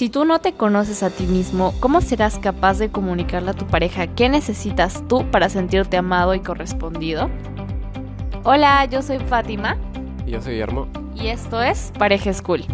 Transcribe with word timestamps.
Si 0.00 0.08
tú 0.08 0.24
no 0.24 0.38
te 0.38 0.54
conoces 0.54 1.02
a 1.02 1.10
ti 1.10 1.24
mismo, 1.24 1.74
¿cómo 1.78 2.00
serás 2.00 2.38
capaz 2.38 2.78
de 2.78 2.88
comunicarle 2.88 3.50
a 3.50 3.52
tu 3.52 3.66
pareja 3.66 4.06
qué 4.06 4.30
necesitas 4.30 5.06
tú 5.08 5.30
para 5.30 5.50
sentirte 5.50 5.98
amado 5.98 6.34
y 6.34 6.40
correspondido? 6.40 7.28
Hola, 8.42 8.86
yo 8.86 9.02
soy 9.02 9.18
Fátima. 9.18 9.76
Y 10.26 10.30
yo 10.30 10.40
soy 10.40 10.52
Guillermo. 10.54 10.88
Y 11.14 11.26
esto 11.26 11.62
es 11.62 11.92
Pareja 11.98 12.32
School. 12.32 12.64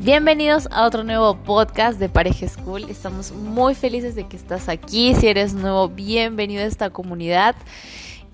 Bienvenidos 0.00 0.68
a 0.72 0.84
otro 0.84 1.04
nuevo 1.04 1.38
podcast 1.38 1.98
de 1.98 2.10
Pareja 2.10 2.46
School. 2.48 2.84
Estamos 2.90 3.32
muy 3.32 3.74
felices 3.74 4.14
de 4.14 4.26
que 4.28 4.36
estás 4.36 4.68
aquí. 4.68 5.14
Si 5.14 5.26
eres 5.26 5.54
nuevo, 5.54 5.88
bienvenido 5.88 6.64
a 6.64 6.66
esta 6.66 6.90
comunidad. 6.90 7.56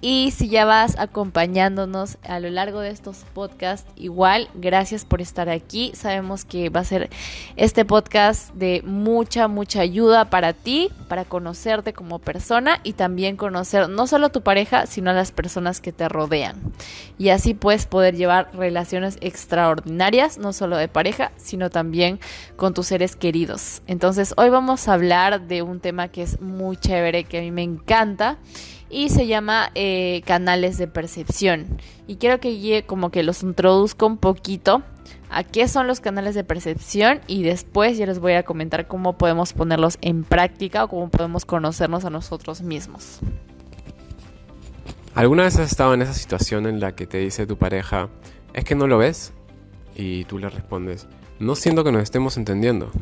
Y 0.07 0.33
si 0.33 0.51
ya 0.51 0.67
vas 0.67 0.99
acompañándonos 0.99 2.19
a 2.25 2.39
lo 2.39 2.51
largo 2.51 2.81
de 2.81 2.91
estos 2.91 3.25
podcasts, 3.33 3.91
igual, 3.97 4.51
gracias 4.53 5.07
por 5.07 5.23
estar 5.23 5.49
aquí. 5.49 5.93
Sabemos 5.95 6.45
que 6.45 6.69
va 6.69 6.81
a 6.81 6.85
ser 6.85 7.09
este 7.57 7.87
podcast 7.87 8.53
de 8.53 8.83
mucha, 8.85 9.49
mucha 9.49 9.81
ayuda 9.81 10.29
para 10.29 10.53
ti, 10.53 10.91
para 11.09 11.25
conocerte 11.25 11.95
como 11.95 12.19
persona 12.19 12.81
y 12.85 12.93
también 12.93 13.39
conocer 13.39 13.89
no 13.89 14.07
solo 14.07 14.27
a 14.27 14.29
tu 14.29 14.43
pareja, 14.43 14.85
sino 14.85 15.09
a 15.09 15.15
las 15.15 15.33
personas 15.33 15.81
que 15.81 15.91
te 15.91 16.07
rodean. 16.07 16.61
Y 17.17 17.31
así 17.31 17.55
puedes 17.55 17.87
poder 17.87 18.15
llevar 18.15 18.51
relaciones 18.55 19.17
extraordinarias, 19.23 20.37
no 20.37 20.53
solo 20.53 20.77
de 20.77 20.89
pareja, 20.89 21.33
sino 21.37 21.71
también 21.71 22.21
con 22.57 22.75
tus 22.75 22.89
seres 22.89 23.17
queridos. 23.17 23.81
Entonces, 23.87 24.35
hoy 24.37 24.51
vamos 24.51 24.87
a 24.87 24.93
hablar 24.93 25.47
de 25.49 25.63
un 25.63 25.81
tema 25.81 26.09
que 26.09 26.21
es 26.21 26.43
muy 26.43 26.77
chévere, 26.77 27.25
que 27.25 27.39
a 27.39 27.41
mí 27.41 27.51
me 27.51 27.63
encanta 27.63 28.37
y 28.95 29.09
se 29.09 29.27
llama 29.27 29.73
eh, 29.75 30.23
canales 30.25 30.79
de 30.79 30.87
percepción. 30.87 31.67
Y 32.07 32.17
quiero 32.17 32.39
que 32.39 32.85
como 32.87 33.11
que 33.11 33.25
los 33.25 33.43
introduzca 33.43 34.07
un 34.07 34.19
poquito 34.19 34.85
a 35.31 35.43
qué 35.43 35.67
son 35.67 35.89
los 35.89 35.99
canales 35.99 36.37
de 36.37 36.45
percepción 36.45 37.21
y 37.27 37.43
después 37.43 37.99
ya 37.99 38.07
les 38.07 38.21
voy 38.21 38.35
a 38.35 38.45
comentar 38.45 38.87
cómo 38.87 39.19
podemos 39.19 39.53
ponerlos 39.53 39.99
en 40.01 40.23
práctica 40.23 40.85
o 40.85 40.89
cómo 40.89 41.09
podemos 41.09 41.45
conocernos 41.45 42.05
a 42.05 42.11
nosotros 42.11 42.63
mismos. 42.63 43.19
¿Alguna 45.17 45.43
vez 45.43 45.59
has 45.59 45.73
estado 45.73 45.93
en 45.95 46.03
esa 46.03 46.15
situación 46.15 46.67
en 46.67 46.79
la 46.79 46.95
que 46.95 47.09
te 47.09 47.19
dice 47.19 47.49
tu 47.49 47.57
pareja, 47.59 48.11
es 48.53 48.65
que 48.65 48.77
no 48.77 48.87
lo 48.87 48.99
ves? 48.99 49.33
Y 49.97 50.25
tú 50.27 50.39
le 50.39 50.49
respondes, 50.49 51.09
no 51.41 51.57
siento 51.57 51.83
que 51.83 51.91
nos 51.91 52.03
estemos 52.05 52.37
entendiendo. 52.37 52.93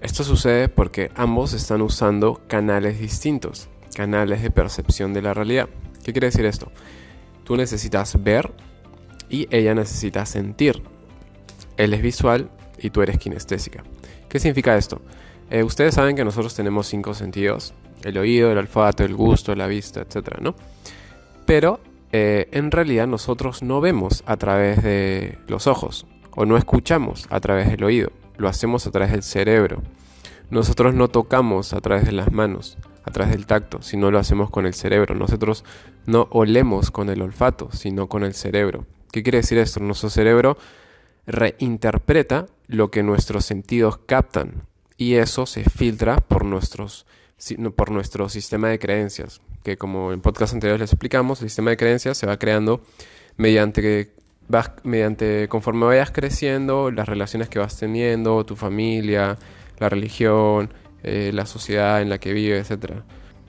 Esto 0.00 0.24
sucede 0.24 0.68
porque 0.68 1.12
ambos 1.14 1.52
están 1.52 1.82
usando 1.82 2.40
canales 2.48 2.98
distintos 2.98 3.68
canales 3.94 4.42
de 4.42 4.50
percepción 4.50 5.12
de 5.12 5.22
la 5.22 5.34
realidad. 5.34 5.68
¿Qué 6.04 6.12
quiere 6.12 6.28
decir 6.28 6.44
esto? 6.44 6.70
Tú 7.44 7.56
necesitas 7.56 8.22
ver 8.22 8.52
y 9.28 9.46
ella 9.54 9.74
necesita 9.74 10.26
sentir. 10.26 10.82
Él 11.76 11.94
es 11.94 12.02
visual 12.02 12.50
y 12.78 12.90
tú 12.90 13.02
eres 13.02 13.18
kinestésica. 13.18 13.82
¿Qué 14.28 14.38
significa 14.38 14.76
esto? 14.76 15.00
Eh, 15.50 15.62
ustedes 15.62 15.94
saben 15.94 16.16
que 16.16 16.24
nosotros 16.24 16.54
tenemos 16.54 16.86
cinco 16.86 17.14
sentidos. 17.14 17.74
El 18.02 18.16
oído, 18.18 18.50
el 18.50 18.58
olfato, 18.58 19.04
el 19.04 19.14
gusto, 19.14 19.54
la 19.54 19.66
vista, 19.66 20.00
etc. 20.00 20.38
¿no? 20.40 20.54
Pero 21.44 21.80
eh, 22.12 22.48
en 22.52 22.70
realidad 22.70 23.06
nosotros 23.06 23.62
no 23.62 23.80
vemos 23.80 24.22
a 24.26 24.36
través 24.36 24.82
de 24.82 25.38
los 25.48 25.66
ojos 25.66 26.06
o 26.34 26.44
no 26.44 26.56
escuchamos 26.56 27.26
a 27.30 27.40
través 27.40 27.68
del 27.70 27.84
oído. 27.84 28.10
Lo 28.36 28.48
hacemos 28.48 28.86
a 28.86 28.90
través 28.90 29.12
del 29.12 29.22
cerebro. 29.22 29.82
Nosotros 30.50 30.94
no 30.94 31.08
tocamos 31.08 31.72
a 31.72 31.80
través 31.80 32.06
de 32.06 32.12
las 32.12 32.32
manos 32.32 32.78
a 33.04 33.10
través 33.10 33.32
del 33.32 33.46
tacto, 33.46 33.82
si 33.82 33.96
no 33.96 34.10
lo 34.10 34.18
hacemos 34.18 34.50
con 34.50 34.66
el 34.66 34.74
cerebro. 34.74 35.14
Nosotros 35.14 35.64
no 36.06 36.28
olemos 36.30 36.90
con 36.90 37.08
el 37.08 37.22
olfato, 37.22 37.70
sino 37.72 38.08
con 38.08 38.24
el 38.24 38.34
cerebro. 38.34 38.86
¿Qué 39.12 39.22
quiere 39.22 39.38
decir 39.38 39.58
esto? 39.58 39.80
Nuestro 39.80 40.10
cerebro 40.10 40.56
reinterpreta 41.26 42.46
lo 42.66 42.90
que 42.90 43.02
nuestros 43.02 43.44
sentidos 43.44 43.98
captan 44.06 44.62
y 44.96 45.14
eso 45.14 45.46
se 45.46 45.64
filtra 45.64 46.16
por, 46.16 46.44
nuestros, 46.44 47.06
por 47.74 47.90
nuestro 47.90 48.28
sistema 48.28 48.68
de 48.68 48.78
creencias, 48.78 49.40
que 49.62 49.76
como 49.76 50.12
en 50.12 50.20
podcast 50.20 50.52
anteriores 50.52 50.80
les 50.80 50.92
explicamos, 50.92 51.40
el 51.40 51.48
sistema 51.48 51.70
de 51.70 51.76
creencias 51.76 52.18
se 52.18 52.26
va 52.26 52.38
creando 52.38 52.82
mediante 53.36 54.12
mediante 54.82 55.48
conforme 55.48 55.86
vayas 55.86 56.10
creciendo, 56.10 56.90
las 56.90 57.08
relaciones 57.08 57.48
que 57.48 57.58
vas 57.58 57.78
teniendo, 57.78 58.44
tu 58.44 58.56
familia, 58.56 59.38
la 59.78 59.88
religión, 59.88 60.72
eh, 61.02 61.30
la 61.32 61.46
sociedad 61.46 62.02
en 62.02 62.08
la 62.08 62.18
que 62.18 62.32
vive, 62.32 62.58
etc. 62.58 63.02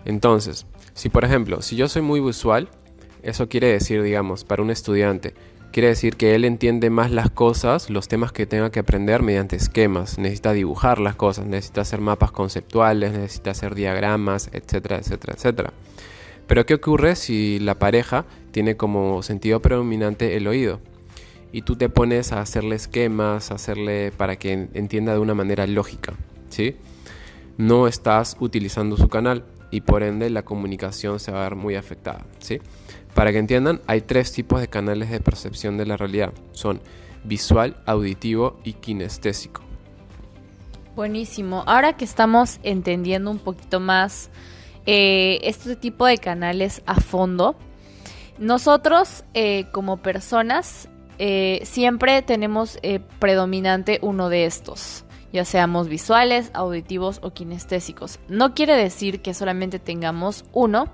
Entonces, 0.06 0.66
si 0.94 1.09
por 1.09 1.25
ejemplo, 1.25 1.62
si 1.62 1.75
yo 1.75 1.88
soy 1.88 2.01
muy 2.01 2.19
visual, 2.19 2.69
eso 3.23 3.50
quiere 3.50 3.67
decir, 3.67 4.01
digamos, 4.01 4.44
para 4.44 4.63
un 4.63 4.72
estudiante, 4.72 5.34
quiere 5.72 5.89
decir 5.89 6.17
que 6.17 6.35
él 6.35 6.45
entiende 6.45 6.89
más 6.89 7.12
las 7.12 7.29
cosas, 7.29 7.89
los 7.89 8.07
temas 8.07 8.31
que 8.31 8.45
tenga 8.45 8.72
que 8.72 8.79
aprender 8.79 9.22
mediante 9.22 9.56
esquemas, 9.56 10.17
necesita 10.17 10.53
dibujar 10.53 11.00
las 11.00 11.16
cosas, 11.16 11.45
necesita 11.45 11.81
hacer 11.81 12.01
mapas 12.01 12.31
conceptuales, 12.31 13.13
necesita 13.13 13.51
hacer 13.51 13.75
diagramas, 13.75 14.50
etcétera, 14.53 14.97
etcétera, 14.97 15.33
etcétera. 15.33 15.73
Pero 16.47 16.66
¿qué 16.66 16.73
ocurre 16.73 17.16
si 17.16 17.59
la 17.59 17.79
pareja 17.79 18.25
tiene 18.51 18.75
como 18.75 19.23
sentido 19.23 19.62
predominante 19.62 20.35
el 20.35 20.47
oído? 20.47 20.81
Y 21.53 21.62
tú 21.62 21.75
te 21.75 21.89
pones 21.89 22.31
a 22.33 22.41
hacerle 22.41 22.75
esquemas, 22.75 23.51
a 23.51 23.56
hacerle 23.56 24.12
para 24.12 24.38
que 24.38 24.68
entienda 24.73 25.13
de 25.13 25.19
una 25.19 25.33
manera 25.33 25.68
lógica, 25.68 26.13
¿sí? 26.50 26.75
No 27.61 27.88
estás 27.88 28.35
utilizando 28.39 28.97
su 28.97 29.07
canal 29.07 29.45
y 29.69 29.81
por 29.81 30.01
ende 30.01 30.29
la 30.31 30.44
comunicación 30.44 31.19
se 31.19 31.31
va 31.31 31.41
a 31.41 31.44
ver 31.44 31.55
muy 31.55 31.75
afectada. 31.75 32.25
¿sí? 32.39 32.59
Para 33.13 33.31
que 33.31 33.38
entiendan, 33.38 33.81
hay 33.88 34.01
tres 34.01 34.31
tipos 34.31 34.59
de 34.59 34.67
canales 34.67 35.11
de 35.11 35.19
percepción 35.19 35.77
de 35.77 35.85
la 35.85 35.95
realidad. 35.95 36.33
Son 36.53 36.81
visual, 37.23 37.77
auditivo 37.85 38.59
y 38.63 38.73
kinestésico. 38.73 39.61
Buenísimo. 40.95 41.63
Ahora 41.67 41.94
que 41.94 42.03
estamos 42.03 42.59
entendiendo 42.63 43.29
un 43.29 43.39
poquito 43.39 43.79
más 43.79 44.31
eh, 44.88 45.39
este 45.44 45.75
tipo 45.75 46.07
de 46.07 46.17
canales 46.17 46.81
a 46.88 46.95
fondo, 46.95 47.55
nosotros 48.39 49.23
eh, 49.35 49.66
como 49.71 49.97
personas 49.97 50.89
eh, 51.19 51.61
siempre 51.63 52.23
tenemos 52.23 52.79
predominante 53.19 54.00
uno 54.01 54.29
de 54.29 54.45
estos 54.45 55.05
ya 55.31 55.46
seamos 55.46 55.88
visuales, 55.88 56.52
auditivos 56.53 57.19
o 57.24 57.31
kinestésicos. 57.31 58.19
No 58.28 58.53
quiere 58.53 58.75
decir 58.75 59.22
que 59.22 59.34
solamente 59.34 59.80
tengamos 59.80 60.46
uno, 60.53 60.90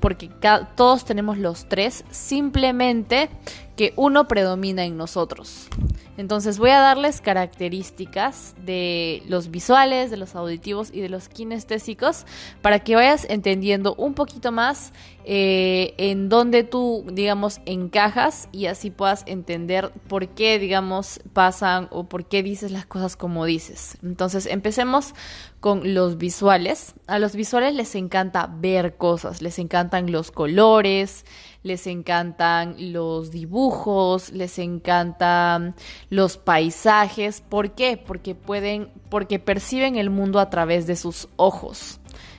porque 0.00 0.30
todos 0.76 1.04
tenemos 1.04 1.38
los 1.38 1.68
tres, 1.68 2.04
simplemente 2.10 3.30
que 3.76 3.92
uno 3.96 4.26
predomina 4.26 4.84
en 4.84 4.96
nosotros. 4.96 5.68
Entonces 6.16 6.58
voy 6.58 6.70
a 6.70 6.80
darles 6.80 7.20
características 7.20 8.54
de 8.64 9.22
los 9.28 9.50
visuales, 9.50 10.10
de 10.10 10.16
los 10.16 10.34
auditivos 10.34 10.90
y 10.92 11.00
de 11.00 11.10
los 11.10 11.28
kinestésicos 11.28 12.24
para 12.62 12.78
que 12.78 12.94
vayas 12.94 13.26
entendiendo 13.28 13.94
un 13.96 14.14
poquito 14.14 14.50
más 14.50 14.92
eh, 15.28 15.94
en 15.98 16.28
dónde 16.28 16.62
tú, 16.62 17.04
digamos, 17.12 17.60
encajas 17.66 18.48
y 18.52 18.66
así 18.66 18.92
puedas 18.92 19.24
entender 19.26 19.90
por 20.06 20.28
qué, 20.28 20.60
digamos, 20.60 21.18
pasan 21.32 21.88
o 21.90 22.04
por 22.04 22.28
qué 22.28 22.44
dices 22.44 22.70
las 22.70 22.86
cosas 22.86 23.16
como 23.16 23.44
dices. 23.44 23.98
Entonces 24.04 24.46
empecemos 24.46 25.14
con 25.58 25.94
los 25.94 26.16
visuales. 26.16 26.94
A 27.08 27.18
los 27.18 27.34
visuales 27.34 27.74
les 27.74 27.96
encanta 27.96 28.46
ver 28.46 28.96
cosas, 28.98 29.42
les 29.42 29.58
encantan 29.58 30.12
los 30.12 30.30
colores, 30.30 31.24
les 31.64 31.88
encantan 31.88 32.76
los 32.92 33.32
dibujos, 33.32 34.30
les 34.30 34.60
encantan 34.60 35.74
los 36.08 36.36
paisajes. 36.36 37.40
¿Por 37.40 37.72
qué? 37.72 37.96
Porque 37.96 38.36
pueden, 38.36 38.92
porque 39.10 39.40
perciben 39.40 39.96
el 39.96 40.08
mundo 40.08 40.38
a 40.38 40.50
través 40.50 40.86
de 40.86 40.94
sus 40.94 41.26
ojos. 41.34 41.98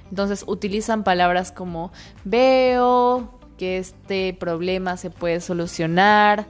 Entonces 0.10 0.44
utilizan 0.48 1.04
palabras 1.04 1.52
como 1.52 1.92
veo 2.24 3.40
que 3.58 3.78
este 3.78 4.34
problema 4.34 4.98
se 4.98 5.10
puede 5.10 5.42
solucionar 5.42 6.48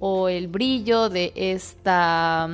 o 0.00 0.28
el 0.28 0.48
brillo 0.48 1.08
de 1.08 1.32
esta 1.36 2.48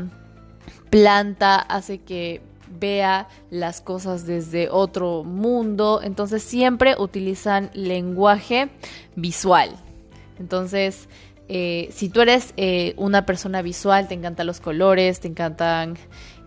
planta 0.91 1.57
hace 1.57 1.99
que 1.99 2.43
vea 2.79 3.29
las 3.51 3.81
cosas 3.81 4.27
desde 4.27 4.69
otro 4.71 5.25
mundo. 5.25 6.01
Entonces 6.03 6.43
siempre 6.43 6.97
utilizan 6.99 7.71
lenguaje 7.75 8.71
visual. 9.17 9.71
Entonces, 10.39 11.09
eh, 11.49 11.89
si 11.93 12.09
tú 12.09 12.21
eres 12.21 12.55
eh, 12.57 12.95
una 12.97 13.27
persona 13.27 13.63
visual, 13.63 14.09
te 14.09 14.15
encantan 14.15 14.47
los 14.47 14.61
colores, 14.61 15.21
te 15.21 15.29
encantan 15.29 15.97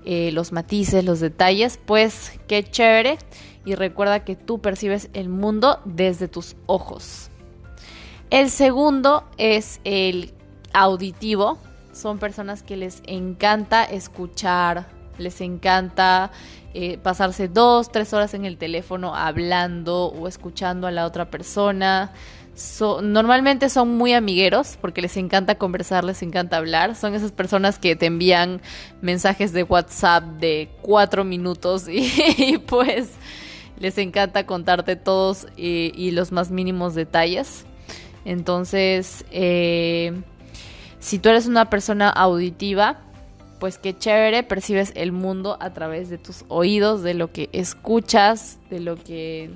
eh, 0.05 0.31
los 0.31 0.51
matices, 0.51 1.03
los 1.03 1.19
detalles, 1.19 1.79
pues 1.85 2.33
qué 2.47 2.63
chévere. 2.63 3.17
Y 3.65 3.75
recuerda 3.75 4.23
que 4.23 4.35
tú 4.35 4.59
percibes 4.59 5.09
el 5.13 5.29
mundo 5.29 5.79
desde 5.85 6.27
tus 6.27 6.55
ojos. 6.67 7.29
El 8.29 8.49
segundo 8.49 9.23
es 9.37 9.79
el 9.83 10.33
auditivo. 10.73 11.57
Son 11.93 12.19
personas 12.19 12.63
que 12.63 12.75
les 12.75 13.01
encanta 13.07 13.83
escuchar, 13.83 14.87
les 15.17 15.41
encanta 15.41 16.31
eh, 16.73 16.97
pasarse 16.97 17.47
dos, 17.47 17.89
tres 17.89 18.13
horas 18.13 18.33
en 18.33 18.43
el 18.43 18.57
teléfono 18.57 19.15
hablando 19.15 20.07
o 20.07 20.27
escuchando 20.27 20.87
a 20.87 20.91
la 20.91 21.05
otra 21.05 21.29
persona. 21.31 22.11
normalmente 23.01 23.69
son 23.69 23.95
muy 23.95 24.13
amigueros 24.13 24.77
porque 24.81 25.01
les 25.01 25.15
encanta 25.15 25.55
conversar, 25.55 26.03
les 26.03 26.21
encanta 26.21 26.57
hablar. 26.57 26.95
Son 26.95 27.15
esas 27.15 27.31
personas 27.31 27.79
que 27.79 27.95
te 27.95 28.07
envían 28.07 28.61
mensajes 29.01 29.53
de 29.53 29.63
WhatsApp 29.63 30.23
de 30.39 30.69
cuatro 30.81 31.23
minutos 31.23 31.87
y, 31.87 32.57
pues 32.67 33.11
les 33.79 33.97
encanta 33.97 34.45
contarte 34.45 34.95
todos 34.95 35.47
y, 35.57 36.11
los 36.11 36.31
más 36.31 36.51
mínimos 36.51 36.95
detalles. 36.95 37.65
Entonces, 38.23 39.25
eh, 39.31 40.13
si 40.99 41.19
tú 41.19 41.29
eres 41.29 41.45
una 41.45 41.69
persona 41.69 42.09
auditiva, 42.09 42.99
pues 43.59 43.77
qué 43.77 43.97
chévere, 43.97 44.43
percibes 44.43 44.91
el 44.95 45.11
mundo 45.11 45.57
a 45.59 45.73
través 45.73 46.09
de 46.09 46.17
tus 46.17 46.45
oídos, 46.47 47.03
de 47.03 47.13
lo 47.13 47.31
que 47.31 47.49
escuchas, 47.51 48.59
de 48.69 48.79
lo 48.79 48.95
que... 48.95 49.51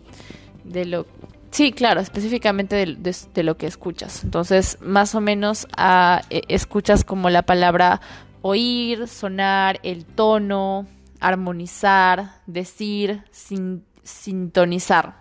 De 0.63 0.85
lo, 0.85 1.05
sí, 1.51 1.71
claro, 1.71 1.99
específicamente 1.99 2.75
de, 2.75 3.43
lo 3.43 3.57
que 3.57 3.67
escuchas. 3.67 4.23
Entonces, 4.23 4.77
más 4.81 5.15
o 5.15 5.21
menos 5.21 5.67
e, 6.29 6.41
escuchas 6.47 7.03
como 7.03 7.29
la 7.29 7.43
palabra 7.43 8.01
oír, 8.41 9.07
sonar, 9.07 9.79
el 9.83 10.05
tono, 10.05 10.85
armonizar, 11.19 12.41
decir, 12.45 13.23
sintonizar. 14.09 15.15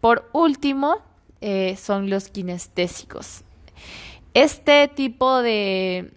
Por 0.00 0.28
último, 0.32 0.98
eh, 1.40 1.76
son 1.76 2.10
los 2.10 2.28
kinestésicos. 2.28 3.44
Este 4.34 4.88
tipo 4.88 5.42
de, 5.42 6.10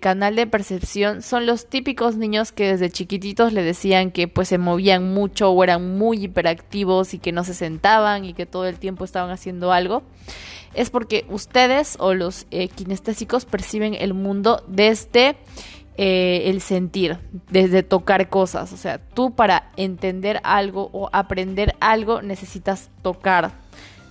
canal 0.00 0.34
de 0.34 0.48
percepción 0.48 1.22
son 1.22 1.46
los 1.46 1.66
típicos 1.66 2.16
niños 2.16 2.50
que 2.50 2.72
desde 2.72 2.90
chiquititos 2.90 3.52
le 3.52 3.62
decían 3.62 4.10
que 4.10 4.26
pues 4.26 4.48
se 4.48 4.58
movían 4.58 5.14
mucho 5.14 5.50
o 5.50 5.62
eran 5.62 5.96
muy 5.96 6.24
hiperactivos 6.24 7.14
y 7.14 7.20
que 7.20 7.30
no 7.30 7.44
se 7.44 7.54
sentaban 7.54 8.24
y 8.24 8.34
que 8.34 8.46
todo 8.46 8.66
el 8.66 8.80
tiempo 8.80 9.04
estaban 9.04 9.30
haciendo 9.30 9.70
algo. 9.70 10.02
Es 10.74 10.90
porque 10.90 11.24
ustedes 11.28 11.96
o 12.00 12.14
los 12.14 12.46
eh, 12.50 12.66
kinestésicos 12.66 13.44
perciben 13.44 13.94
el 13.94 14.12
mundo 14.12 14.64
desde 14.66 15.36
eh, 16.04 16.50
el 16.50 16.60
sentir, 16.60 17.16
desde 17.48 17.84
tocar 17.84 18.28
cosas. 18.28 18.72
O 18.72 18.76
sea, 18.76 18.98
tú 18.98 19.36
para 19.36 19.70
entender 19.76 20.40
algo 20.42 20.90
o 20.92 21.08
aprender 21.12 21.76
algo 21.78 22.22
necesitas 22.22 22.90
tocar, 23.02 23.52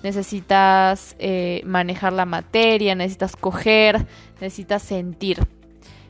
necesitas 0.02 1.18
eh, 1.20 1.62
manejar 1.66 2.14
la 2.14 2.26
materia, 2.26 2.96
necesitas 2.96 3.36
coger, 3.36 4.08
necesitas 4.40 4.84
sentir. 4.84 5.46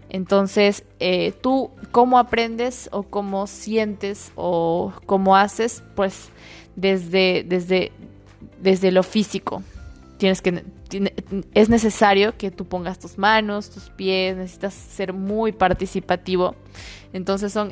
Entonces, 0.09 0.83
eh, 0.99 1.33
tú 1.41 1.71
cómo 1.89 2.19
aprendes 2.19 2.87
o 2.91 3.01
cómo 3.01 3.47
sientes 3.47 4.33
o 4.35 4.93
cómo 5.07 5.35
haces, 5.35 5.81
pues 5.95 6.29
desde, 6.75 7.43
desde, 7.43 7.91
desde 8.61 8.91
lo 8.91 9.01
físico. 9.01 9.63
Tienes 10.21 10.43
que, 10.43 10.63
es 11.55 11.69
necesario 11.69 12.37
que 12.37 12.51
tú 12.51 12.65
pongas 12.65 12.99
tus 12.99 13.17
manos, 13.17 13.71
tus 13.71 13.89
pies, 13.89 14.37
necesitas 14.37 14.75
ser 14.75 15.13
muy 15.13 15.51
participativo. 15.51 16.53
Entonces 17.11 17.51
son, 17.51 17.71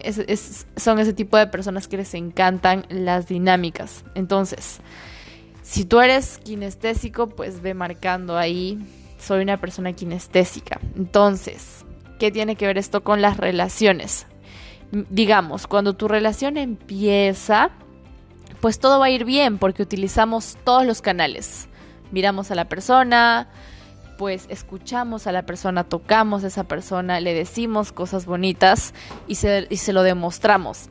son 0.75 0.97
ese 0.97 1.13
tipo 1.13 1.37
de 1.37 1.45
personas 1.45 1.87
que 1.87 1.97
les 1.97 2.15
encantan 2.15 2.87
las 2.89 3.27
dinámicas. 3.27 4.03
Entonces, 4.15 4.79
si 5.61 5.85
tú 5.85 6.01
eres 6.01 6.39
kinestésico, 6.39 7.29
pues 7.29 7.61
ve 7.61 7.75
marcando 7.75 8.35
ahí, 8.35 8.79
soy 9.19 9.43
una 9.43 9.57
persona 9.57 9.93
kinestésica. 9.93 10.79
Entonces, 10.97 11.85
¿qué 12.17 12.31
tiene 12.31 12.55
que 12.55 12.65
ver 12.65 12.79
esto 12.79 13.03
con 13.03 13.21
las 13.21 13.37
relaciones? 13.37 14.25
Digamos, 14.91 15.67
cuando 15.67 15.93
tu 15.93 16.07
relación 16.07 16.57
empieza, 16.57 17.69
pues 18.59 18.79
todo 18.79 18.97
va 18.97 19.05
a 19.05 19.11
ir 19.11 19.23
bien 19.23 19.59
porque 19.59 19.83
utilizamos 19.83 20.57
todos 20.63 20.83
los 20.83 21.03
canales. 21.03 21.68
Miramos 22.11 22.51
a 22.51 22.55
la 22.55 22.65
persona, 22.65 23.47
pues 24.17 24.47
escuchamos 24.49 25.27
a 25.27 25.31
la 25.31 25.45
persona, 25.45 25.85
tocamos 25.85 26.43
a 26.43 26.47
esa 26.47 26.65
persona, 26.65 27.19
le 27.19 27.33
decimos 27.33 27.91
cosas 27.91 28.25
bonitas 28.25 28.93
y 29.27 29.35
se, 29.35 29.65
y 29.69 29.77
se 29.77 29.93
lo 29.93 30.03
demostramos. 30.03 30.89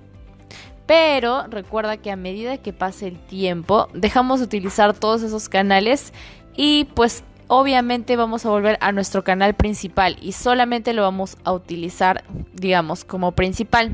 Pero 0.86 1.46
recuerda 1.48 1.98
que 1.98 2.10
a 2.10 2.16
medida 2.16 2.56
que 2.56 2.72
pase 2.72 3.08
el 3.08 3.18
tiempo, 3.18 3.88
dejamos 3.92 4.40
de 4.40 4.46
utilizar 4.46 4.94
todos 4.94 5.22
esos 5.22 5.50
canales 5.50 6.14
y 6.56 6.86
pues 6.94 7.22
obviamente 7.48 8.16
vamos 8.16 8.46
a 8.46 8.50
volver 8.50 8.78
a 8.80 8.92
nuestro 8.92 9.24
canal 9.24 9.54
principal 9.54 10.16
y 10.22 10.32
solamente 10.32 10.94
lo 10.94 11.02
vamos 11.02 11.36
a 11.44 11.52
utilizar, 11.52 12.24
digamos, 12.54 13.04
como 13.04 13.32
principal. 13.32 13.92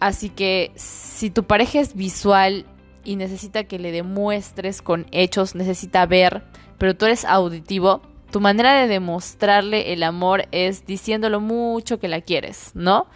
Así 0.00 0.30
que 0.30 0.72
si 0.74 1.30
tu 1.30 1.44
pareja 1.44 1.78
es 1.78 1.94
visual 1.94 2.66
y 3.04 3.16
necesita 3.16 3.64
que 3.64 3.78
le 3.78 3.92
demuestres 3.92 4.82
con 4.82 5.06
hechos, 5.10 5.54
necesita 5.54 6.06
ver, 6.06 6.42
pero 6.78 6.96
tú 6.96 7.06
eres 7.06 7.24
auditivo, 7.24 8.02
tu 8.30 8.40
manera 8.40 8.74
de 8.74 8.88
demostrarle 8.88 9.92
el 9.92 10.02
amor 10.02 10.46
es 10.52 10.86
diciéndolo 10.86 11.40
mucho 11.40 11.98
que 11.98 12.08
la 12.08 12.20
quieres, 12.20 12.70
¿no? 12.74 13.08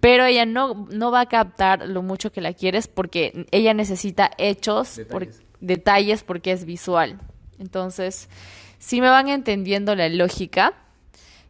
pero 0.00 0.24
ella 0.24 0.46
no, 0.46 0.86
no 0.90 1.10
va 1.10 1.20
a 1.20 1.26
captar 1.26 1.86
lo 1.86 2.02
mucho 2.02 2.32
que 2.32 2.40
la 2.40 2.54
quieres 2.54 2.88
porque 2.88 3.46
ella 3.50 3.74
necesita 3.74 4.30
hechos, 4.38 5.00
detalles, 5.60 6.22
porque 6.22 6.52
es 6.52 6.64
visual. 6.64 7.20
Entonces, 7.58 8.28
si 8.78 9.02
me 9.02 9.10
van 9.10 9.28
entendiendo 9.28 9.94
la 9.94 10.08
lógica, 10.08 10.72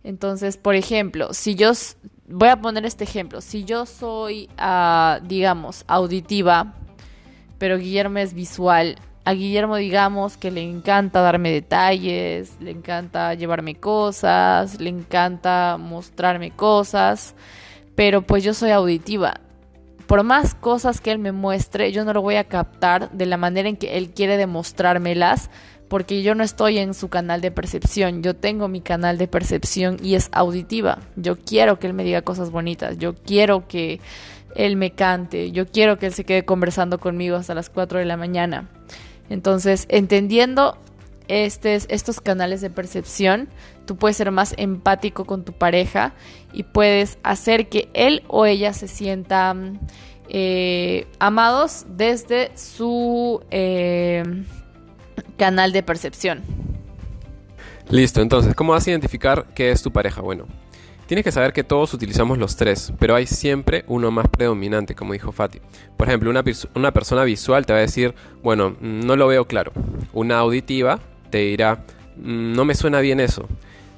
entonces, 0.03 0.57
por 0.57 0.75
ejemplo, 0.75 1.33
si 1.33 1.55
yo, 1.55 1.71
voy 2.29 2.49
a 2.49 2.61
poner 2.61 2.85
este 2.85 3.05
ejemplo, 3.05 3.41
si 3.41 3.65
yo 3.65 3.87
soy, 3.87 4.49
uh, 4.59 5.25
digamos, 5.25 5.85
auditiva, 5.87 6.75
pero 7.61 7.77
Guillermo 7.77 8.19
es 8.19 8.33
visual, 8.33 8.97
a 9.27 9.35
Guillermo 9.35 9.77
digamos 9.77 10.39
que 10.39 10.51
le 10.51 10.63
encanta 10.63 11.21
darme 11.21 11.53
detalles, 11.53 12.57
le 12.59 12.71
encanta 12.71 13.35
llevarme 13.35 13.75
cosas, 13.75 14.81
le 14.81 14.89
encanta 14.89 15.77
mostrarme 15.79 16.53
cosas, 16.53 17.35
pero 17.95 18.23
pues 18.23 18.45
yo 18.45 18.55
soy 18.55 18.71
auditiva. 18.71 19.43
Por 20.07 20.23
más 20.25 20.55
cosas 20.55 21.03
que 21.03 21.13
él 21.13 21.19
me 21.19 21.33
muestre, 21.33 21.93
yo 21.93 22.07
no 22.07 22.15
lo 22.15 22.23
voy 22.23 22.37
a 22.37 22.45
captar 22.45 23.11
de 23.11 23.27
la 23.27 23.37
manera 23.37 23.69
en 23.69 23.77
que 23.77 23.99
él 23.99 24.11
quiere 24.11 24.39
demostrármelas, 24.39 25.51
porque 25.89 26.23
yo 26.23 26.35
no 26.35 26.43
estoy 26.43 26.79
en 26.79 26.95
su 26.95 27.11
canal 27.11 27.43
de 27.43 27.51
percepción, 27.51 28.23
yo 28.23 28.35
tengo 28.35 28.69
mi 28.69 28.81
canal 28.81 29.19
de 29.19 29.29
percepción 29.29 29.99
y 30.03 30.15
es 30.15 30.31
auditiva. 30.33 31.01
Yo 31.17 31.37
quiero 31.37 31.79
que 31.79 31.89
él 31.89 31.93
me 31.95 32.05
diga 32.05 32.23
cosas 32.23 32.51
bonitas, 32.51 32.97
yo 32.97 33.15
quiero 33.15 33.69
que 33.69 34.01
él 34.55 34.77
me 34.77 34.93
cante, 34.93 35.53
yo 35.53 35.67
quiero 35.67 35.99
que 35.99 36.07
él 36.07 36.13
se 36.13 36.25
quede 36.25 36.45
conversando 36.45 36.99
conmigo 36.99 37.37
hasta 37.37 37.55
las 37.55 37.71
4 37.71 37.99
de 37.99 38.05
la 38.05 38.17
mañana. 38.17 38.69
Entonces, 39.29 39.87
entendiendo 39.89 40.77
estos 41.29 42.21
canales 42.21 42.61
de 42.61 42.71
percepción, 42.71 43.49
tú 43.87 43.97
puedes 43.97 44.17
ser 44.17 44.33
más 44.33 44.55
empático 44.57 45.25
con 45.25 45.45
tu 45.45 45.53
pareja 45.53 46.13
y 46.53 46.65
puedes 46.65 47.19
hacer 47.23 47.69
que 47.69 47.89
él 47.95 48.25
o 48.27 48.47
ella 48.47 48.73
se 48.73 48.89
sientan 48.89 49.79
eh, 50.29 51.07
amados 51.21 51.87
desde 51.97 52.51
su 52.57 53.43
eh, 53.51 54.25
canal 55.37 55.73
de 55.73 55.83
percepción. 55.85 56.43
Listo, 57.89 58.21
entonces, 58.21 58.55
¿cómo 58.55 58.73
vas 58.73 58.87
a 58.87 58.91
identificar 58.91 59.47
qué 59.55 59.71
es 59.71 59.83
tu 59.83 59.93
pareja? 59.93 60.21
Bueno, 60.21 60.47
tienes 61.11 61.25
que 61.25 61.33
saber 61.33 61.53
que 61.53 61.65
todos 61.65 61.93
utilizamos 61.93 62.39
los 62.39 62.55
tres, 62.55 62.93
pero 63.01 63.17
hay 63.17 63.27
siempre 63.27 63.85
uno 63.89 64.13
más 64.13 64.29
predominante, 64.29 64.95
como 64.95 65.13
dijo 65.13 65.33
Fati. 65.33 65.59
Por 65.97 66.07
ejemplo, 66.07 66.31
una, 66.31 66.45
una 66.77 66.93
persona 66.93 67.25
visual 67.25 67.67
te 67.67 67.73
va 67.73 67.81
a 67.81 67.83
decir, 67.83 68.15
bueno, 68.45 68.77
no 68.81 69.17
lo 69.17 69.27
veo 69.27 69.45
claro. 69.49 69.73
Una 70.13 70.39
auditiva 70.39 71.01
te 71.31 71.39
dirá, 71.39 71.83
mm, 72.17 72.53
no 72.53 72.65
me 72.65 72.77
suena 72.77 73.01
bien 73.01 73.19
eso. 73.19 73.49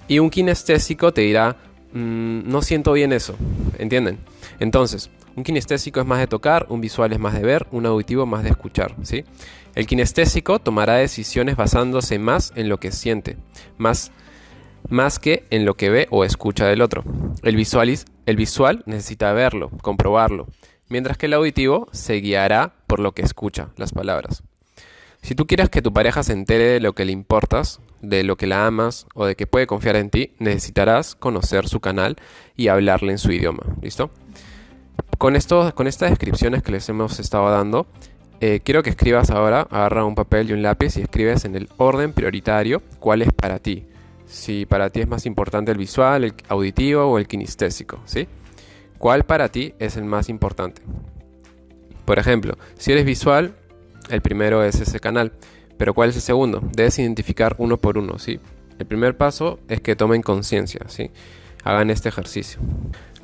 Y 0.08 0.20
un 0.20 0.30
kinestésico 0.30 1.12
te 1.12 1.20
dirá, 1.20 1.58
mm, 1.92 2.48
no 2.50 2.62
siento 2.62 2.94
bien 2.94 3.12
eso. 3.12 3.36
¿Entienden? 3.76 4.18
Entonces, 4.58 5.10
un 5.36 5.44
kinestésico 5.44 6.00
es 6.00 6.06
más 6.06 6.18
de 6.18 6.28
tocar, 6.28 6.64
un 6.70 6.80
visual 6.80 7.12
es 7.12 7.18
más 7.18 7.34
de 7.34 7.42
ver, 7.42 7.66
un 7.72 7.84
auditivo 7.84 8.24
más 8.24 8.42
de 8.42 8.48
escuchar. 8.48 8.96
¿sí? 9.02 9.26
El 9.74 9.86
kinestésico 9.86 10.60
tomará 10.60 10.94
decisiones 10.94 11.56
basándose 11.56 12.18
más 12.18 12.54
en 12.56 12.70
lo 12.70 12.80
que 12.80 12.90
siente, 12.90 13.36
más, 13.76 14.12
más 14.92 15.18
que 15.18 15.44
en 15.50 15.64
lo 15.64 15.74
que 15.74 15.90
ve 15.90 16.06
o 16.10 16.24
escucha 16.24 16.66
del 16.66 16.82
otro. 16.82 17.02
El, 17.42 17.56
el 18.26 18.36
visual 18.36 18.82
necesita 18.86 19.32
verlo, 19.32 19.70
comprobarlo, 19.80 20.46
mientras 20.88 21.16
que 21.16 21.26
el 21.26 21.32
auditivo 21.34 21.88
se 21.92 22.14
guiará 22.16 22.74
por 22.86 23.00
lo 23.00 23.12
que 23.12 23.22
escucha, 23.22 23.70
las 23.76 23.92
palabras. 23.92 24.42
Si 25.22 25.34
tú 25.34 25.46
quieres 25.46 25.70
que 25.70 25.82
tu 25.82 25.92
pareja 25.92 26.22
se 26.22 26.32
entere 26.32 26.64
de 26.64 26.80
lo 26.80 26.94
que 26.94 27.04
le 27.04 27.12
importas, 27.12 27.80
de 28.00 28.22
lo 28.22 28.36
que 28.36 28.46
la 28.46 28.66
amas 28.66 29.06
o 29.14 29.24
de 29.24 29.34
que 29.34 29.46
puede 29.46 29.66
confiar 29.66 29.96
en 29.96 30.10
ti, 30.10 30.34
necesitarás 30.38 31.14
conocer 31.14 31.68
su 31.68 31.80
canal 31.80 32.16
y 32.56 32.68
hablarle 32.68 33.12
en 33.12 33.18
su 33.18 33.32
idioma. 33.32 33.62
¿Listo? 33.80 34.10
Con, 35.18 35.36
esto, 35.36 35.74
con 35.74 35.86
estas 35.86 36.10
descripciones 36.10 36.62
que 36.62 36.72
les 36.72 36.88
hemos 36.88 37.18
estado 37.20 37.48
dando, 37.50 37.86
eh, 38.40 38.60
quiero 38.64 38.82
que 38.82 38.90
escribas 38.90 39.30
ahora, 39.30 39.68
agarra 39.70 40.04
un 40.04 40.16
papel 40.16 40.50
y 40.50 40.52
un 40.52 40.62
lápiz 40.62 40.96
y 40.96 41.02
escribes 41.02 41.44
en 41.44 41.54
el 41.54 41.68
orden 41.76 42.12
prioritario 42.12 42.82
cuál 42.98 43.22
es 43.22 43.32
para 43.32 43.60
ti. 43.60 43.86
Si 44.32 44.64
para 44.64 44.88
ti 44.88 45.00
es 45.02 45.08
más 45.08 45.26
importante 45.26 45.72
el 45.72 45.76
visual, 45.76 46.24
el 46.24 46.34
auditivo 46.48 47.04
o 47.04 47.18
el 47.18 47.28
kinestésico, 47.28 48.00
¿sí? 48.06 48.26
¿Cuál 48.96 49.24
para 49.24 49.50
ti 49.50 49.74
es 49.78 49.98
el 49.98 50.04
más 50.04 50.30
importante? 50.30 50.80
Por 52.06 52.18
ejemplo, 52.18 52.56
si 52.78 52.92
eres 52.92 53.04
visual, 53.04 53.54
el 54.08 54.22
primero 54.22 54.64
es 54.64 54.80
ese 54.80 55.00
canal. 55.00 55.32
Pero 55.76 55.92
¿cuál 55.92 56.08
es 56.08 56.16
el 56.16 56.22
segundo? 56.22 56.62
Debes 56.72 56.98
identificar 56.98 57.56
uno 57.58 57.76
por 57.76 57.98
uno, 57.98 58.18
¿sí? 58.18 58.40
El 58.78 58.86
primer 58.86 59.18
paso 59.18 59.60
es 59.68 59.82
que 59.82 59.96
tomen 59.96 60.22
conciencia, 60.22 60.80
¿sí? 60.88 61.10
Hagan 61.62 61.90
este 61.90 62.08
ejercicio. 62.08 62.58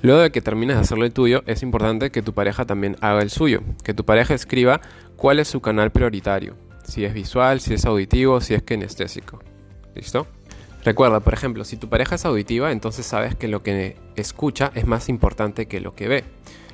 Luego 0.02 0.20
de 0.20 0.30
que 0.30 0.42
termines 0.42 0.76
de 0.76 0.82
hacerlo 0.82 1.06
el 1.06 1.14
tuyo, 1.14 1.42
es 1.46 1.62
importante 1.62 2.10
que 2.10 2.20
tu 2.20 2.34
pareja 2.34 2.66
también 2.66 2.96
haga 3.00 3.22
el 3.22 3.30
suyo. 3.30 3.62
Que 3.82 3.94
tu 3.94 4.04
pareja 4.04 4.34
escriba 4.34 4.82
cuál 5.16 5.38
es 5.38 5.48
su 5.48 5.62
canal 5.62 5.90
prioritario. 5.90 6.54
Si 6.84 7.06
es 7.06 7.14
visual, 7.14 7.60
si 7.60 7.72
es 7.72 7.86
auditivo, 7.86 8.42
si 8.42 8.52
es 8.52 8.62
kinestésico. 8.62 9.40
¿Listo? 9.94 10.26
Recuerda, 10.88 11.20
por 11.20 11.34
ejemplo, 11.34 11.66
si 11.66 11.76
tu 11.76 11.90
pareja 11.90 12.14
es 12.14 12.24
auditiva, 12.24 12.72
entonces 12.72 13.04
sabes 13.04 13.34
que 13.34 13.46
lo 13.46 13.62
que 13.62 13.98
escucha 14.16 14.72
es 14.74 14.86
más 14.86 15.10
importante 15.10 15.66
que 15.66 15.80
lo 15.80 15.94
que 15.94 16.08
ve. 16.08 16.24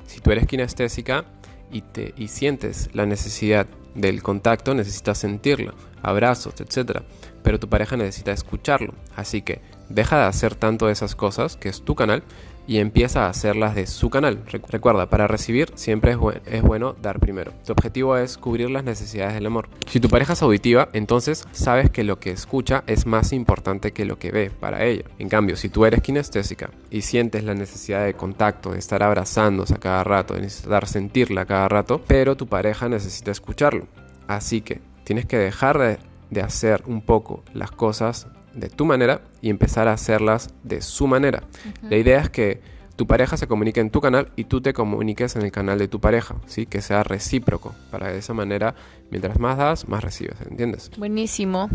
Si 0.06 0.20
tú 0.20 0.30
eres 0.30 0.46
kinestésica 0.46 1.24
y, 1.72 1.80
te, 1.80 2.14
sientes 2.28 2.90
la 2.92 3.06
necesidad 3.06 3.66
del 3.96 4.22
contacto, 4.22 4.72
necesitas 4.72 5.18
sentirlo, 5.18 5.74
abrazos, 6.00 6.54
etc. 6.60 7.00
Pero 7.42 7.58
tu 7.58 7.68
pareja 7.68 7.96
necesita 7.96 8.30
escucharlo. 8.30 8.94
Así 9.16 9.42
que 9.42 9.62
deja 9.88 10.16
de 10.18 10.26
hacer 10.26 10.54
tanto 10.54 10.88
esas 10.88 11.16
cosas, 11.16 11.56
que 11.56 11.68
es 11.68 11.82
tu 11.82 11.96
canal, 11.96 12.22
y 12.66 12.78
empieza 12.78 13.26
a 13.26 13.28
hacerlas 13.28 13.74
de 13.74 13.86
su 13.86 14.10
canal. 14.10 14.42
Recuerda, 14.46 15.08
para 15.08 15.26
recibir 15.26 15.70
siempre 15.74 16.16
es, 16.46 16.62
bueno 16.62 16.94
dar 17.00 17.20
primero. 17.20 17.52
Tu 17.64 17.72
objetivo 17.72 18.16
es 18.16 18.38
cubrir 18.38 18.70
las 18.70 18.84
necesidades 18.84 19.34
del 19.34 19.46
amor. 19.46 19.68
Si 19.86 20.00
tu 20.00 20.08
pareja 20.08 20.32
es 20.32 20.42
auditiva, 20.42 20.88
entonces 20.92 21.46
sabes 21.52 21.90
que 21.90 22.04
lo 22.04 22.18
que 22.18 22.30
escucha 22.30 22.84
es 22.86 23.06
más 23.06 23.32
importante 23.32 23.92
que 23.92 24.04
lo 24.04 24.18
que 24.18 24.30
ve 24.30 24.50
para 24.50 24.84
ella. 24.84 25.04
En 25.18 25.28
cambio, 25.28 25.56
si 25.56 25.68
tú 25.68 25.84
eres 25.84 26.02
kinestésica 26.02 26.70
y 26.90 27.02
sientes 27.02 27.44
la 27.44 27.54
necesidad 27.54 28.04
de 28.04 28.14
contacto, 28.14 28.72
de 28.72 28.78
estar 28.78 29.02
abrazándose 29.02 29.74
a 29.74 29.78
cada 29.78 30.04
rato, 30.04 30.34
de 30.34 30.42
necesitar 30.42 30.86
sentirla 30.86 31.42
a 31.42 31.46
cada 31.46 31.68
rato, 31.68 32.00
pero 32.06 32.36
tu 32.36 32.46
pareja 32.46 32.88
necesita 32.88 33.30
escucharlo. 33.30 33.86
Así 34.26 34.62
que 34.62 34.80
tienes 35.04 35.26
que 35.26 35.38
dejar 35.38 35.78
de, 35.78 35.98
de 36.30 36.40
hacer 36.40 36.82
un 36.86 37.02
poco 37.02 37.44
las 37.52 37.70
cosas 37.70 38.26
de 38.54 38.68
tu 38.68 38.84
manera 38.84 39.22
y 39.40 39.50
empezar 39.50 39.88
a 39.88 39.92
hacerlas 39.92 40.50
de 40.62 40.80
su 40.80 41.06
manera. 41.06 41.42
La 41.82 41.96
idea 41.96 42.20
es 42.20 42.30
que 42.30 42.60
tu 42.96 43.06
pareja 43.06 43.36
se 43.36 43.48
comunique 43.48 43.80
en 43.80 43.90
tu 43.90 44.00
canal 44.00 44.30
y 44.36 44.44
tú 44.44 44.60
te 44.60 44.72
comuniques 44.72 45.34
en 45.36 45.42
el 45.42 45.50
canal 45.50 45.78
de 45.78 45.88
tu 45.88 46.00
pareja, 46.00 46.36
¿sí? 46.46 46.66
Que 46.66 46.80
sea 46.80 47.02
recíproco, 47.02 47.74
para 47.90 48.12
de 48.12 48.18
esa 48.18 48.34
manera, 48.34 48.74
mientras 49.10 49.38
más 49.40 49.58
das, 49.58 49.88
más 49.88 50.04
recibes, 50.04 50.40
¿entiendes? 50.48 50.90
Buenísimo. 50.96 51.68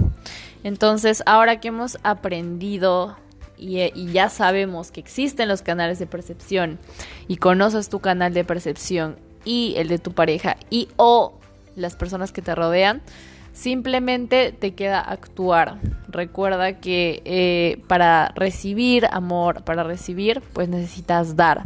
Entonces, 0.64 1.22
ahora 1.26 1.60
que 1.60 1.68
hemos 1.70 1.98
aprendido 2.04 3.18
y, 3.58 3.82
y, 3.82 4.14
ya 4.14 4.30
sabemos 4.30 4.92
que 4.92 5.02
existen 5.02 5.50
los 5.50 5.62
canales 5.62 6.00
de 6.00 6.08
percepción 6.08 6.80
y 7.28 7.36
conoces 7.36 7.90
tu 7.90 8.00
canal 8.00 8.34
de 8.34 8.46
percepción 8.46 9.18
y 9.44 9.74
el 9.76 9.90
de 9.90 10.00
tu 10.00 10.14
pareja 10.14 10.56
y 10.70 10.88
o 10.96 11.34
las 11.76 11.98
personas 11.98 12.32
que 12.32 12.42
te 12.42 12.56
rodean, 12.56 13.02
Simplemente 13.60 14.54
te 14.54 14.74
queda 14.74 15.02
actuar. 15.02 15.80
Recuerda 16.08 16.80
que 16.80 17.22
eh, 17.26 17.84
para 17.90 18.30
recibir 18.34 19.06
amor, 19.12 19.66
para 19.66 19.84
recibir, 19.84 20.42
pues 20.54 20.70
necesitas 20.70 21.36
dar. 21.36 21.66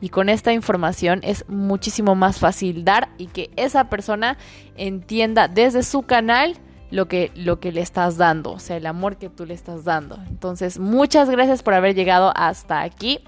Y 0.00 0.08
con 0.08 0.30
esta 0.30 0.54
información 0.54 1.20
es 1.22 1.46
muchísimo 1.46 2.14
más 2.14 2.38
fácil 2.38 2.82
dar 2.82 3.10
y 3.18 3.26
que 3.26 3.50
esa 3.56 3.90
persona 3.90 4.38
entienda 4.78 5.46
desde 5.46 5.82
su 5.82 6.04
canal 6.04 6.56
lo 6.90 7.08
que, 7.08 7.30
lo 7.34 7.60
que 7.60 7.72
le 7.72 7.80
estás 7.80 8.16
dando, 8.16 8.52
o 8.52 8.58
sea, 8.58 8.76
el 8.76 8.86
amor 8.86 9.16
que 9.16 9.28
tú 9.28 9.46
le 9.46 9.54
estás 9.54 9.84
dando. 9.84 10.18
Entonces, 10.28 10.78
muchas 10.78 11.30
gracias 11.30 11.62
por 11.62 11.74
haber 11.74 11.94
llegado 11.94 12.32
hasta 12.36 12.82
aquí. 12.82 13.20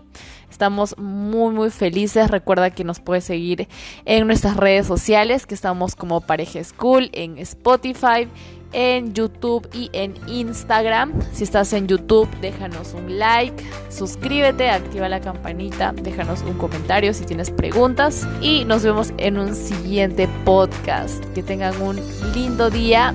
Estamos 0.50 0.96
muy 0.96 1.52
muy 1.52 1.70
felices. 1.70 2.30
Recuerda 2.30 2.70
que 2.70 2.84
nos 2.84 3.00
puedes 3.00 3.24
seguir 3.24 3.68
en 4.04 4.26
nuestras 4.26 4.56
redes 4.56 4.86
sociales, 4.86 5.46
que 5.46 5.54
estamos 5.54 5.96
como 5.96 6.20
Pareja 6.20 6.62
School, 6.62 7.10
en 7.12 7.36
Spotify, 7.38 8.28
en 8.72 9.12
YouTube 9.12 9.68
y 9.72 9.90
en 9.92 10.14
Instagram. 10.28 11.12
Si 11.32 11.44
estás 11.44 11.72
en 11.72 11.88
YouTube, 11.88 12.28
déjanos 12.40 12.94
un 12.94 13.18
like, 13.18 13.62
suscríbete, 13.88 14.70
activa 14.70 15.08
la 15.08 15.20
campanita, 15.20 15.92
déjanos 15.92 16.42
un 16.42 16.54
comentario 16.54 17.12
si 17.12 17.24
tienes 17.24 17.50
preguntas 17.50 18.26
y 18.40 18.64
nos 18.64 18.82
vemos 18.82 19.12
en 19.18 19.38
un 19.38 19.54
siguiente 19.54 20.28
podcast. 20.44 21.24
Que 21.34 21.42
tengan 21.42 21.80
un 21.82 22.00
lindo 22.34 22.70
día. 22.70 23.14